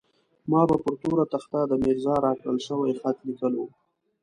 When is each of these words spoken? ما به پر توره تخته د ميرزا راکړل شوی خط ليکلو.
ما 0.51 0.61
به 0.69 0.75
پر 0.83 0.95
توره 1.01 1.25
تخته 1.33 1.59
د 1.67 1.71
ميرزا 1.83 2.15
راکړل 2.25 2.57
شوی 2.67 2.91
خط 2.99 3.17
ليکلو. 3.27 3.65